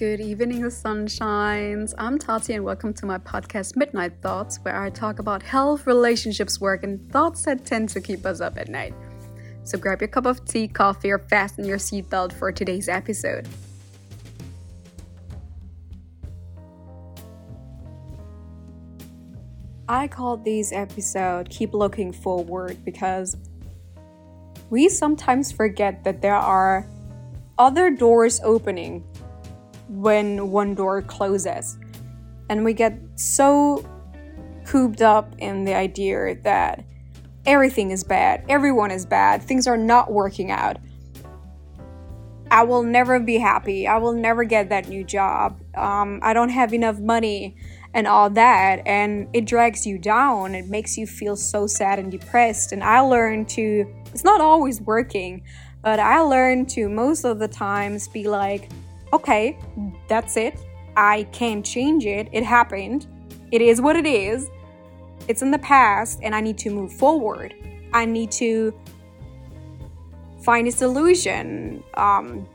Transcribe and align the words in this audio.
Good 0.00 0.20
evening, 0.22 0.62
sunshines. 0.62 1.92
I'm 1.98 2.18
Tati, 2.18 2.54
and 2.54 2.64
welcome 2.64 2.94
to 2.94 3.04
my 3.04 3.18
podcast, 3.18 3.76
Midnight 3.76 4.14
Thoughts, 4.22 4.56
where 4.62 4.80
I 4.80 4.88
talk 4.88 5.18
about 5.18 5.42
health, 5.42 5.86
relationships, 5.86 6.58
work, 6.58 6.84
and 6.84 7.12
thoughts 7.12 7.44
that 7.44 7.66
tend 7.66 7.90
to 7.90 8.00
keep 8.00 8.24
us 8.24 8.40
up 8.40 8.56
at 8.56 8.70
night. 8.70 8.94
So 9.62 9.76
grab 9.76 10.00
your 10.00 10.08
cup 10.08 10.24
of 10.24 10.42
tea, 10.46 10.68
coffee, 10.68 11.10
or 11.10 11.18
fasten 11.18 11.66
your 11.66 11.76
seatbelt 11.76 12.32
for 12.32 12.50
today's 12.50 12.88
episode. 12.88 13.46
I 19.86 20.08
called 20.08 20.46
this 20.46 20.72
episode 20.72 21.50
Keep 21.50 21.74
Looking 21.74 22.10
Forward 22.10 22.82
because 22.86 23.36
we 24.70 24.88
sometimes 24.88 25.52
forget 25.52 26.04
that 26.04 26.22
there 26.22 26.36
are 26.36 26.86
other 27.58 27.90
doors 27.90 28.40
opening 28.42 29.04
when 29.90 30.50
one 30.50 30.74
door 30.74 31.02
closes. 31.02 31.76
And 32.48 32.64
we 32.64 32.72
get 32.72 32.98
so 33.16 33.84
cooped 34.64 35.02
up 35.02 35.34
in 35.38 35.64
the 35.64 35.74
idea 35.74 36.36
that 36.42 36.84
everything 37.46 37.90
is 37.90 38.04
bad, 38.04 38.44
everyone 38.48 38.90
is 38.90 39.04
bad, 39.04 39.42
things 39.42 39.66
are 39.66 39.76
not 39.76 40.12
working 40.12 40.50
out. 40.50 40.76
I 42.50 42.64
will 42.64 42.82
never 42.82 43.20
be 43.20 43.38
happy. 43.38 43.86
I 43.86 43.98
will 43.98 44.12
never 44.12 44.42
get 44.42 44.70
that 44.70 44.88
new 44.88 45.04
job. 45.04 45.60
Um, 45.76 46.18
I 46.22 46.32
don't 46.32 46.48
have 46.48 46.74
enough 46.74 46.98
money 46.98 47.56
and 47.94 48.08
all 48.08 48.28
that. 48.30 48.82
And 48.86 49.28
it 49.32 49.44
drags 49.44 49.86
you 49.86 49.98
down. 49.98 50.56
It 50.56 50.66
makes 50.66 50.98
you 50.98 51.06
feel 51.06 51.36
so 51.36 51.68
sad 51.68 52.00
and 52.00 52.10
depressed. 52.10 52.72
And 52.72 52.82
I 52.82 53.00
learned 53.00 53.48
to, 53.50 53.86
it's 54.12 54.24
not 54.24 54.40
always 54.40 54.80
working, 54.80 55.42
but 55.82 56.00
I 56.00 56.20
learned 56.20 56.68
to 56.70 56.88
most 56.88 57.24
of 57.24 57.38
the 57.38 57.48
times 57.48 58.08
be 58.08 58.28
like, 58.28 58.68
okay, 59.12 59.58
that's 60.08 60.36
it. 60.36 60.60
I 60.96 61.24
can't 61.32 61.64
change 61.64 62.06
it. 62.06 62.28
It 62.32 62.44
happened. 62.44 63.06
It 63.50 63.62
is 63.62 63.80
what 63.80 63.96
it 63.96 64.06
is. 64.06 64.48
It's 65.28 65.42
in 65.42 65.50
the 65.50 65.58
past, 65.58 66.20
and 66.22 66.34
I 66.34 66.40
need 66.40 66.58
to 66.58 66.70
move 66.70 66.92
forward. 66.92 67.54
I 67.92 68.04
need 68.04 68.30
to 68.32 68.74
find 70.42 70.66
a 70.68 70.72
solution. 70.72 71.82
Um, 71.94 72.48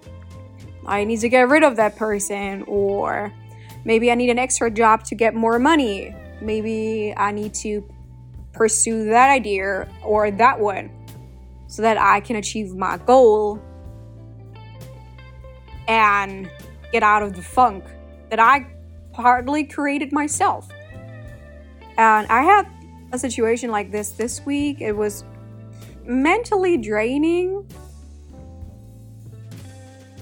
I 0.86 1.04
need 1.04 1.20
to 1.22 1.30
get 1.30 1.48
rid 1.50 1.64
of 1.64 1.76
that 1.78 1.96
person, 1.96 2.64
or 2.68 3.34
maybe 3.84 4.12
I 4.12 4.16
need 4.16 4.30
an 4.30 4.40
extra 4.40 4.70
job 4.70 5.04
to 5.06 5.16
get 5.16 5.36
more 5.36 5.60
money. 5.60 6.16
Maybe 6.42 7.14
I 7.16 7.32
need 7.32 7.54
to 7.56 7.88
pursue 8.54 9.06
that 9.06 9.30
idea 9.30 9.90
or 10.04 10.32
that 10.32 10.60
one 10.60 10.90
so 11.68 11.82
that 11.82 11.98
I 11.98 12.20
can 12.22 12.38
achieve 12.38 12.74
my 12.76 12.98
goal 12.98 13.62
and 15.88 16.50
get 16.92 17.04
out 17.04 17.24
of 17.24 17.36
the 17.36 17.42
funk 17.42 17.84
that 18.30 18.40
I 18.40 18.68
partly 19.14 19.64
created 19.64 20.12
myself. 20.12 20.70
And 21.98 22.28
I 22.28 22.44
had 22.44 22.68
a 23.12 23.20
situation 23.20 23.72
like 23.72 23.92
this 23.92 24.12
this 24.12 24.46
week. 24.46 24.82
It 24.82 24.94
was 24.94 25.24
mentally 26.04 26.78
draining. 26.78 27.68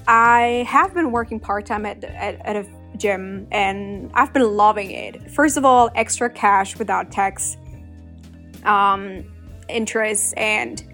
I 0.06 0.66
have 0.68 0.94
been 0.94 1.12
working 1.12 1.40
part 1.40 1.66
time 1.66 1.86
at, 1.86 2.04
at, 2.04 2.44
at, 2.44 2.56
a 2.56 2.66
gym 2.98 3.48
and 3.50 4.10
I've 4.14 4.32
been 4.32 4.56
loving 4.56 4.90
it. 4.90 5.30
First 5.30 5.56
of 5.56 5.64
all, 5.64 5.90
extra 5.94 6.28
cash 6.30 6.78
without 6.78 7.10
tax, 7.10 7.56
um, 8.64 9.24
interest, 9.68 10.34
and 10.36 10.93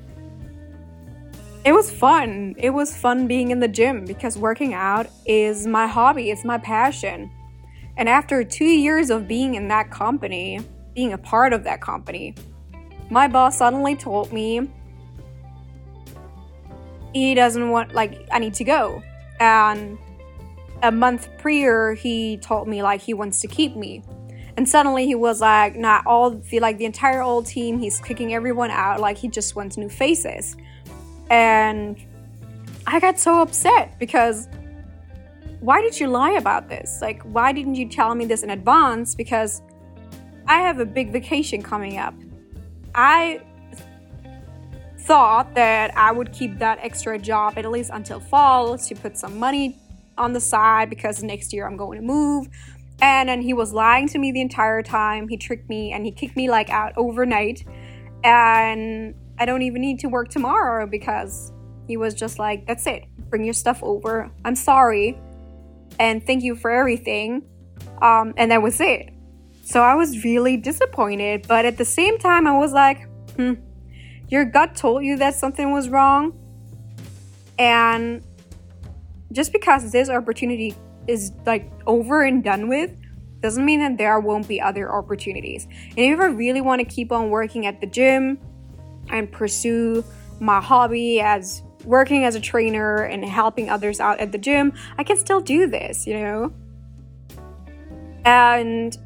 it 1.65 1.73
was 1.73 1.91
fun. 1.91 2.55
It 2.59 2.71
was 2.71 2.97
fun 2.97 3.27
being 3.27 3.51
in 3.51 3.61
the 3.61 3.69
gym 3.69 4.05
because 4.05 4.39
working 4.39 4.73
out 4.73 5.07
is 5.27 5.67
my 5.67 5.87
hobby, 5.87 6.31
it's 6.31 6.45
my 6.45 6.59
passion. 6.59 7.31
And 7.97 8.09
after 8.09 8.43
two 8.45 8.65
years 8.65 9.11
of 9.11 9.29
being 9.29 9.57
in 9.57 9.69
that 9.69 9.91
company, 9.91 10.61
being 10.95 11.13
a 11.13 11.19
part 11.19 11.53
of 11.53 11.65
that 11.65 11.83
company, 11.83 12.35
my 13.11 13.29
boss 13.29 13.59
suddenly 13.59 13.95
told 13.95 14.33
me 14.33 14.71
he 17.13 17.35
doesn't 17.35 17.69
want, 17.71 17.93
like, 17.93 18.27
I 18.33 18.39
need 18.39 18.55
to 18.55 18.65
go. 18.65 19.03
And 19.39 19.99
a 20.83 20.93
month 20.93 21.29
prior, 21.39 21.93
he 21.93 22.39
told 22.39 22.69
me, 22.69 22.83
like, 22.83 23.03
he 23.03 23.13
wants 23.13 23.41
to 23.43 23.49
keep 23.49 23.77
me. 23.77 24.03
And 24.57 24.69
suddenly 24.69 25.07
he 25.07 25.15
was 25.15 25.41
like, 25.41 25.77
not 25.77 26.07
all, 26.07 26.31
the, 26.31 26.61
like, 26.61 26.79
the 26.79 26.85
entire 26.85 27.23
old 27.23 27.47
team, 27.47 27.79
he's 27.79 28.01
kicking 28.01 28.33
everyone 28.33 28.71
out, 28.71 29.01
like, 29.01 29.19
he 29.19 29.29
just 29.29 29.57
wants 29.57 29.77
new 29.77 29.89
faces. 29.89 30.57
And 31.31 31.97
I 32.87 33.01
got 33.01 33.19
so 33.19 33.41
upset 33.41 33.99
because 33.99 34.49
why 35.61 35.81
did 35.81 35.99
you 35.99 36.09
lie 36.09 36.33
about 36.33 36.69
this? 36.69 36.99
Like, 37.01 37.23
why 37.23 37.53
didn't 37.53 37.77
you 37.77 37.89
tell 37.89 38.15
me 38.15 38.25
this 38.25 38.43
in 38.43 38.51
advance? 38.51 39.15
Because 39.15 39.63
I 40.47 40.61
have 40.61 40.81
a 40.81 40.87
big 40.87 41.13
vacation 41.13 41.63
coming 41.63 41.99
up. 41.99 42.15
I 42.95 43.41
thought 45.01 45.55
that 45.55 45.97
I 45.97 46.13
would 46.13 46.33
keep 46.33 46.59
that 46.59 46.79
extra 46.83 47.19
job 47.19 47.55
at 47.57 47.71
least 47.71 47.91
until 47.93 48.21
fall 48.21 48.77
to 48.77 48.95
put 48.95 49.17
some 49.17 49.39
money 49.39 49.79
on 50.19 50.33
the 50.33 50.41
side 50.41 50.91
because 50.91 51.23
next 51.23 51.53
year 51.53 51.67
I'm 51.67 51.77
going 51.77 52.01
to 52.01 52.05
move. 52.05 52.49
And 53.03 53.29
then 53.29 53.41
he 53.41 53.55
was 53.55 53.73
lying 53.73 54.09
to 54.09 54.19
me 54.19 54.33
the 54.33 54.41
entire 54.41 54.83
time. 54.83 55.29
He 55.29 55.37
tricked 55.37 55.69
me 55.69 55.93
and 55.93 56.05
he 56.05 56.13
kicked 56.13 56.37
me 56.37 56.51
like 56.51 56.71
out 56.71 56.93
overnight. 56.97 57.65
And 58.25 59.15
I 59.41 59.47
don't 59.47 59.63
even 59.63 59.81
need 59.81 59.99
to 60.01 60.09
work 60.09 60.29
tomorrow 60.29 60.87
because 60.87 61.51
he 61.89 61.97
was 61.97 62.15
just 62.15 62.39
like, 62.39 62.67
that's 62.67 62.87
it, 62.87 63.05
bring 63.31 63.43
your 63.43 63.55
stuff 63.55 63.83
over. 63.83 64.31
I'm 64.45 64.55
sorry. 64.55 65.19
And 65.99 66.25
thank 66.25 66.45
you 66.45 66.55
for 66.55 66.71
everything. 66.71 67.43
Um, 68.03 68.35
and 68.37 68.51
that 68.51 68.61
was 68.61 68.81
it. 68.81 69.09
So 69.65 69.81
I 69.81 69.95
was 69.95 70.25
really 70.25 70.59
disappointed. 70.59 71.49
But 71.49 71.65
at 71.65 71.79
the 71.79 71.87
same 71.87 72.19
time, 72.19 72.47
I 72.47 72.57
was 72.59 72.73
like, 72.73 73.09
hmm, 73.37 73.55
your 74.29 74.45
gut 74.45 74.77
told 74.77 75.05
you 75.05 75.17
that 75.17 75.35
something 75.35 75.73
was 75.73 75.89
wrong. 75.89 76.37
And 77.59 78.23
just 79.33 79.53
because 79.53 79.91
this 79.91 80.11
opportunity 80.11 80.75
is 81.07 81.33
like 81.47 81.71
over 81.87 82.25
and 82.25 82.45
done 82.45 82.69
with, 82.69 82.91
doesn't 83.41 83.65
mean 83.65 83.81
that 83.81 83.97
there 83.97 84.21
won't 84.21 84.47
be 84.47 84.61
other 84.61 84.93
opportunities. 84.93 85.67
And 85.97 85.99
if 85.99 86.21
I 86.21 86.27
really 86.27 86.61
want 86.61 86.81
to 86.81 86.85
keep 86.85 87.11
on 87.11 87.31
working 87.31 87.67
at 87.67 87.81
the 87.81 87.87
gym, 87.87 88.39
and 89.11 89.31
pursue 89.31 90.05
my 90.41 90.61
hobby 90.61 91.21
as 91.21 91.63
working 91.85 92.25
as 92.25 92.35
a 92.35 92.41
trainer 92.41 93.05
and 93.05 93.25
helping 93.25 93.71
others 93.71 94.01
out 94.01 94.21
at 94.21 94.33
the 94.33 94.39
gym, 94.39 94.73
I 94.99 95.05
can 95.05 95.17
still 95.17 95.41
do 95.41 95.67
this, 95.67 96.07
you 96.07 96.15
know? 96.15 96.53
And 98.25 98.97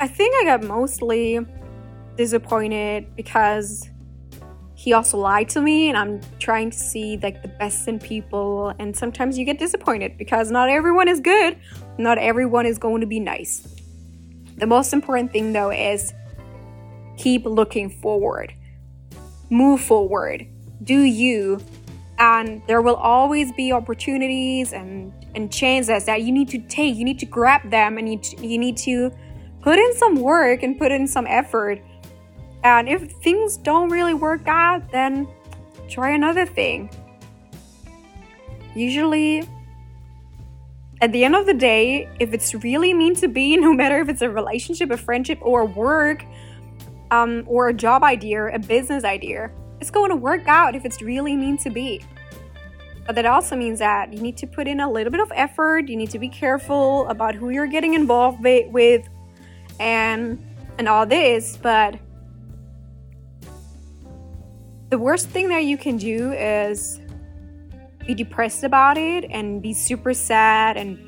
I 0.00 0.08
think 0.08 0.34
I 0.40 0.44
got 0.44 0.62
mostly 0.66 1.40
disappointed 2.16 3.14
because 3.16 3.88
he 4.74 4.92
also 4.92 5.18
lied 5.18 5.48
to 5.50 5.60
me 5.60 5.88
and 5.88 5.96
I'm 5.96 6.20
trying 6.38 6.70
to 6.70 6.76
see 6.76 7.18
like 7.22 7.42
the 7.42 7.48
best 7.48 7.88
in 7.88 7.98
people 7.98 8.74
and 8.78 8.94
sometimes 8.94 9.38
you 9.38 9.44
get 9.44 9.58
disappointed 9.58 10.18
because 10.18 10.50
not 10.50 10.68
everyone 10.68 11.08
is 11.08 11.20
good, 11.20 11.56
not 11.98 12.18
everyone 12.18 12.66
is 12.66 12.78
going 12.78 13.00
to 13.00 13.06
be 13.06 13.20
nice. 13.20 13.66
The 14.56 14.66
most 14.66 14.92
important 14.92 15.32
thing 15.32 15.52
though 15.52 15.70
is 15.70 16.12
keep 17.16 17.44
looking 17.44 17.88
forward 17.88 18.54
move 19.50 19.80
forward, 19.80 20.46
do 20.82 21.02
you, 21.02 21.60
and 22.18 22.62
there 22.66 22.82
will 22.82 22.96
always 22.96 23.52
be 23.52 23.72
opportunities 23.72 24.72
and 24.72 25.12
and 25.34 25.52
chances 25.52 26.04
that 26.04 26.22
you 26.22 26.32
need 26.32 26.48
to 26.48 26.58
take. 26.58 26.94
You 26.96 27.04
need 27.04 27.18
to 27.18 27.26
grab 27.26 27.70
them, 27.70 27.98
and 27.98 28.08
you 28.08 28.20
you 28.40 28.58
need 28.58 28.76
to 28.78 29.12
put 29.62 29.78
in 29.78 29.94
some 29.94 30.16
work 30.16 30.62
and 30.62 30.78
put 30.78 30.92
in 30.92 31.06
some 31.06 31.26
effort. 31.26 31.80
And 32.62 32.88
if 32.88 33.10
things 33.22 33.56
don't 33.56 33.90
really 33.90 34.14
work 34.14 34.46
out, 34.46 34.90
then 34.90 35.28
try 35.88 36.10
another 36.10 36.46
thing. 36.46 36.90
Usually, 38.74 39.48
at 41.00 41.12
the 41.12 41.24
end 41.24 41.36
of 41.36 41.46
the 41.46 41.54
day, 41.54 42.08
if 42.18 42.32
it's 42.32 42.54
really 42.54 42.92
meant 42.92 43.18
to 43.18 43.28
be, 43.28 43.56
no 43.66 43.72
matter 43.72 44.00
if 44.00 44.08
it's 44.08 44.22
a 44.22 44.30
relationship, 44.30 44.90
a 44.90 44.96
friendship, 44.96 45.38
or 45.42 45.64
work, 45.66 46.24
um, 47.14 47.44
or 47.46 47.68
a 47.68 47.74
job 47.74 48.02
idea, 48.02 48.46
a 48.46 48.58
business 48.58 49.04
idea, 49.04 49.50
it's 49.80 49.90
going 49.90 50.10
to 50.10 50.16
work 50.16 50.46
out 50.46 50.74
if 50.74 50.84
it's 50.84 51.00
really 51.02 51.36
meant 51.36 51.60
to 51.60 51.70
be. 51.70 52.02
But 53.06 53.16
that 53.16 53.26
also 53.26 53.54
means 53.54 53.78
that 53.80 54.12
you 54.12 54.20
need 54.20 54.36
to 54.38 54.46
put 54.46 54.66
in 54.66 54.80
a 54.80 54.90
little 54.90 55.10
bit 55.10 55.20
of 55.20 55.30
effort. 55.34 55.88
You 55.88 55.96
need 55.96 56.10
to 56.10 56.18
be 56.18 56.28
careful 56.28 57.06
about 57.08 57.34
who 57.34 57.50
you're 57.50 57.66
getting 57.66 57.94
involved 57.94 58.42
with, 58.42 59.06
and 59.78 60.42
and 60.78 60.88
all 60.88 61.04
this. 61.04 61.58
But 61.58 61.98
the 64.88 64.98
worst 64.98 65.28
thing 65.28 65.48
that 65.50 65.64
you 65.64 65.76
can 65.76 65.98
do 65.98 66.32
is 66.32 67.00
be 68.06 68.14
depressed 68.14 68.64
about 68.64 68.96
it 68.96 69.24
and 69.30 69.60
be 69.60 69.74
super 69.74 70.14
sad 70.14 70.76
and 70.76 70.98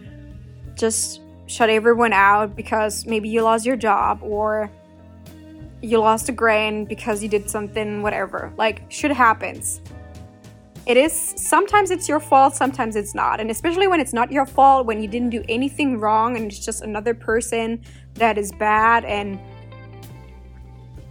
just 0.74 1.22
shut 1.46 1.70
everyone 1.70 2.12
out 2.12 2.56
because 2.56 3.06
maybe 3.06 3.28
you 3.28 3.40
lost 3.42 3.64
your 3.64 3.76
job 3.76 4.18
or 4.22 4.70
you 5.86 6.00
lost 6.00 6.28
a 6.28 6.32
grain 6.32 6.84
because 6.84 7.22
you 7.22 7.28
did 7.28 7.48
something, 7.48 8.02
whatever. 8.02 8.52
Like, 8.56 8.82
shit 8.90 9.12
happens. 9.12 9.80
it 10.86 10.96
is 10.96 11.34
sometimes 11.36 11.90
it's 11.90 12.08
your 12.08 12.20
fault, 12.20 12.54
sometimes 12.54 12.94
it's 12.94 13.14
not. 13.14 13.40
And 13.40 13.50
especially 13.50 13.88
when 13.88 14.00
it's 14.00 14.12
not 14.12 14.30
your 14.30 14.46
fault, 14.46 14.86
when 14.86 15.00
you 15.02 15.08
didn't 15.08 15.30
do 15.30 15.42
anything 15.48 15.98
wrong 15.98 16.36
and 16.36 16.46
it's 16.46 16.64
just 16.64 16.82
another 16.82 17.12
person 17.12 17.82
that 18.14 18.38
is 18.38 18.52
bad 18.52 19.04
and 19.04 19.38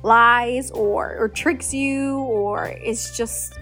lies 0.01 0.71
or, 0.71 1.17
or 1.17 1.27
tricks 1.27 1.73
you 1.73 2.19
or 2.19 2.69
is 2.69 3.11
just 3.17 3.59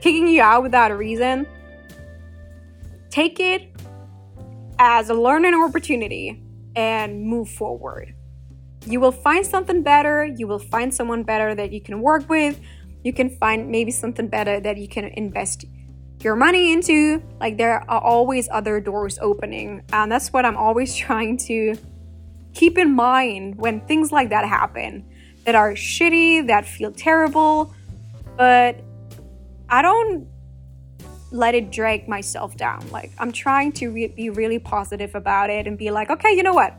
kicking 0.00 0.26
you 0.26 0.40
out 0.40 0.62
without 0.62 0.90
a 0.90 0.96
reason. 0.96 1.46
Take 3.10 3.38
it 3.40 3.70
as 4.78 5.10
a 5.10 5.14
learning 5.14 5.54
opportunity 5.54 6.42
and 6.74 7.22
move 7.22 7.50
forward. 7.50 8.15
You 8.86 9.00
will 9.00 9.12
find 9.12 9.44
something 9.44 9.82
better, 9.82 10.24
you 10.24 10.46
will 10.46 10.58
find 10.58 10.94
someone 10.94 11.22
better 11.22 11.54
that 11.54 11.72
you 11.72 11.80
can 11.80 12.00
work 12.00 12.28
with 12.28 12.60
you 13.06 13.12
can 13.12 13.30
find 13.30 13.70
maybe 13.70 13.92
something 13.92 14.26
better 14.26 14.58
that 14.58 14.78
you 14.78 14.88
can 14.88 15.04
invest 15.04 15.64
your 16.24 16.34
money 16.34 16.72
into. 16.72 17.22
Like 17.38 17.56
there 17.56 17.88
are 17.88 18.00
always 18.00 18.48
other 18.50 18.80
doors 18.80 19.16
opening. 19.22 19.82
And 19.92 20.10
that's 20.10 20.32
what 20.32 20.44
I'm 20.44 20.56
always 20.56 20.92
trying 21.06 21.36
to 21.46 21.76
keep 22.52 22.76
in 22.76 22.92
mind 22.92 23.58
when 23.58 23.80
things 23.82 24.10
like 24.10 24.30
that 24.30 24.44
happen 24.48 25.04
that 25.44 25.54
are 25.54 25.74
shitty, 25.74 26.48
that 26.48 26.66
feel 26.66 26.90
terrible, 26.90 27.72
but 28.36 28.80
I 29.68 29.82
don't 29.82 30.26
let 31.30 31.54
it 31.54 31.70
drag 31.70 32.08
myself 32.08 32.56
down. 32.56 32.88
Like 32.90 33.12
I'm 33.20 33.30
trying 33.30 33.70
to 33.74 33.90
re- 33.90 34.08
be 34.08 34.30
really 34.30 34.58
positive 34.58 35.14
about 35.14 35.48
it 35.48 35.68
and 35.68 35.78
be 35.78 35.92
like, 35.92 36.10
okay, 36.10 36.34
you 36.34 36.42
know 36.42 36.54
what? 36.54 36.74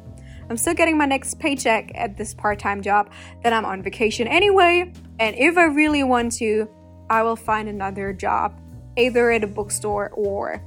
I'm 0.50 0.58
still 0.58 0.74
getting 0.74 0.98
my 0.98 1.06
next 1.06 1.40
paycheck 1.40 1.92
at 1.96 2.18
this 2.18 2.34
part 2.34 2.60
time 2.60 2.82
job. 2.82 3.12
Then 3.44 3.54
I'm 3.54 3.66
on 3.66 3.82
vacation 3.84 4.28
anyway. 4.28 4.94
And 5.20 5.36
if 5.36 5.58
I 5.58 5.64
really 5.64 6.04
want 6.04 6.34
to, 6.34 6.70
I 7.10 7.24
will 7.24 7.36
find 7.36 7.68
another 7.68 8.14
job, 8.14 8.60
either 8.98 9.32
at 9.32 9.44
a 9.44 9.48
bookstore 9.48 10.12
or 10.12 10.64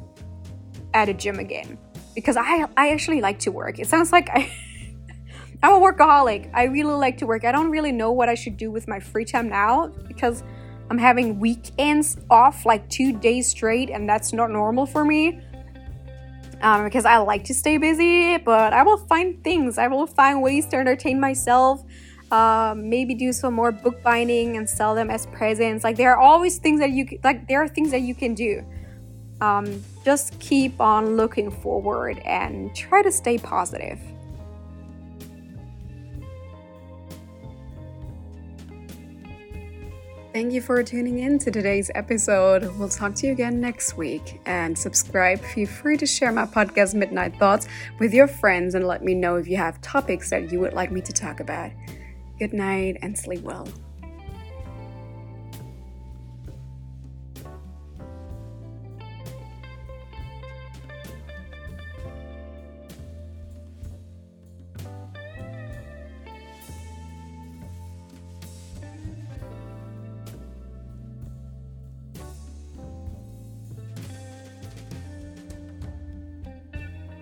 at 0.92 1.08
a 1.08 1.14
gym 1.14 1.38
again. 1.38 1.78
Because 2.14 2.36
I, 2.36 2.66
I 2.76 2.90
actually 2.90 3.20
like 3.20 3.38
to 3.40 3.52
work. 3.52 3.78
It 3.78 3.86
sounds 3.86 4.12
like 4.12 4.28
I. 4.30 4.52
I'm 5.62 5.74
a 5.74 5.78
workaholic. 5.78 6.50
I 6.54 6.64
really 6.64 6.94
like 6.94 7.18
to 7.18 7.26
work. 7.26 7.44
I 7.44 7.52
don't 7.52 7.70
really 7.70 7.92
know 7.92 8.12
what 8.12 8.30
I 8.30 8.34
should 8.34 8.56
do 8.56 8.70
with 8.70 8.88
my 8.88 8.98
free 8.98 9.26
time 9.26 9.50
now 9.50 9.88
because 10.08 10.42
I'm 10.88 10.96
having 10.96 11.38
weekends 11.38 12.16
off 12.30 12.64
like 12.64 12.88
two 12.88 13.12
days 13.18 13.48
straight, 13.48 13.90
and 13.90 14.08
that's 14.08 14.32
not 14.32 14.50
normal 14.50 14.86
for 14.86 15.04
me 15.04 15.40
um, 16.62 16.84
because 16.84 17.04
I 17.04 17.18
like 17.18 17.44
to 17.44 17.54
stay 17.54 17.78
busy, 17.78 18.36
but 18.38 18.72
I 18.72 18.82
will 18.82 18.98
find 18.98 19.42
things. 19.42 19.78
I 19.78 19.88
will 19.88 20.06
find 20.06 20.42
ways 20.42 20.66
to 20.66 20.76
entertain 20.76 21.20
myself. 21.20 21.84
Um, 22.30 22.88
maybe 22.88 23.14
do 23.14 23.32
some 23.32 23.54
more 23.54 23.72
bookbinding 23.72 24.56
and 24.56 24.68
sell 24.68 24.94
them 24.94 25.10
as 25.10 25.26
presents. 25.26 25.82
Like 25.82 25.96
there 25.96 26.12
are 26.12 26.18
always 26.18 26.58
things 26.58 26.80
that 26.80 26.90
you 26.90 27.18
like. 27.24 27.48
There 27.48 27.62
are 27.62 27.68
things 27.68 27.90
that 27.90 28.02
you 28.02 28.14
can 28.14 28.34
do. 28.34 28.64
Um, 29.40 29.82
just 30.04 30.38
keep 30.38 30.80
on 30.80 31.16
looking 31.16 31.50
forward 31.50 32.18
and 32.24 32.74
try 32.76 33.02
to 33.02 33.10
stay 33.10 33.38
positive. 33.38 33.98
Thank 40.32 40.52
you 40.52 40.60
for 40.60 40.80
tuning 40.84 41.18
in 41.18 41.40
to 41.40 41.50
today's 41.50 41.90
episode. 41.96 42.62
We'll 42.78 42.88
talk 42.88 43.16
to 43.16 43.26
you 43.26 43.32
again 43.32 43.60
next 43.60 43.96
week. 43.96 44.40
And 44.46 44.78
subscribe. 44.78 45.40
Feel 45.40 45.66
free 45.66 45.96
to 45.96 46.06
share 46.06 46.30
my 46.30 46.46
podcast, 46.46 46.94
Midnight 46.94 47.36
Thoughts, 47.36 47.66
with 47.98 48.14
your 48.14 48.28
friends 48.28 48.76
and 48.76 48.86
let 48.86 49.02
me 49.02 49.12
know 49.12 49.34
if 49.36 49.48
you 49.48 49.56
have 49.56 49.80
topics 49.80 50.30
that 50.30 50.52
you 50.52 50.60
would 50.60 50.72
like 50.72 50.92
me 50.92 51.00
to 51.00 51.12
talk 51.12 51.40
about. 51.40 51.72
Good 52.38 52.52
night 52.52 52.98
and 53.02 53.18
sleep 53.18 53.40
well. 53.40 53.66